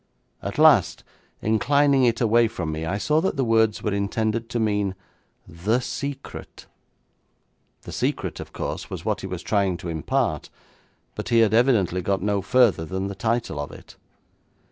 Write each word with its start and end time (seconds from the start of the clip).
At 0.41 0.57
last, 0.57 1.03
inclining 1.43 2.05
it 2.05 2.19
away 2.19 2.47
from 2.47 2.71
me, 2.71 2.87
I 2.87 2.97
saw 2.97 3.21
that 3.21 3.37
the 3.37 3.45
words 3.45 3.83
were 3.83 3.93
intended 3.93 4.49
to 4.49 4.59
mean, 4.59 4.95
'The 5.47 5.79
Secret'. 5.79 6.65
The 7.83 7.91
secret, 7.91 8.39
of 8.39 8.51
course, 8.51 8.89
was 8.89 9.05
what 9.05 9.21
he 9.21 9.27
was 9.27 9.43
trying 9.43 9.77
to 9.77 9.89
impart, 9.89 10.49
but 11.13 11.29
he 11.29 11.41
had 11.41 11.53
apparently 11.53 12.01
got 12.01 12.23
no 12.23 12.41
further 12.41 12.83
than 12.83 13.09
the 13.09 13.13
title 13.13 13.59
of 13.59 13.71
it. 13.71 13.95